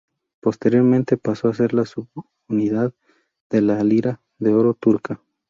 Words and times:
Posteriormente, 0.41 1.15
pasó 1.15 1.49
a 1.49 1.53
ser 1.53 1.75
la 1.75 1.85
subunidad 1.85 2.91
de 3.51 3.61
la 3.61 3.83
lira 3.83 4.19
de 4.39 4.51
oro 4.51 4.73
turca. 4.73 5.21